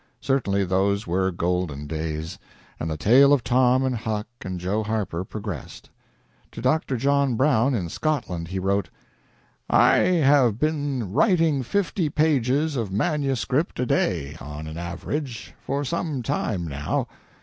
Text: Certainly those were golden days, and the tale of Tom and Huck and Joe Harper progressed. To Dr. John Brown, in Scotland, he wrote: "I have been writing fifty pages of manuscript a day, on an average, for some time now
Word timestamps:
Certainly 0.19 0.65
those 0.65 1.05
were 1.05 1.29
golden 1.29 1.85
days, 1.85 2.39
and 2.79 2.89
the 2.89 2.97
tale 2.97 3.31
of 3.31 3.43
Tom 3.43 3.85
and 3.85 3.95
Huck 3.95 4.25
and 4.43 4.59
Joe 4.59 4.81
Harper 4.81 5.23
progressed. 5.23 5.91
To 6.53 6.59
Dr. 6.59 6.97
John 6.97 7.35
Brown, 7.35 7.75
in 7.75 7.87
Scotland, 7.87 8.47
he 8.47 8.57
wrote: 8.57 8.89
"I 9.69 9.97
have 9.97 10.57
been 10.57 11.13
writing 11.13 11.61
fifty 11.61 12.09
pages 12.09 12.75
of 12.75 12.91
manuscript 12.91 13.79
a 13.79 13.85
day, 13.85 14.35
on 14.41 14.65
an 14.65 14.79
average, 14.79 15.53
for 15.67 15.85
some 15.85 16.23
time 16.23 16.67
now 16.67 17.07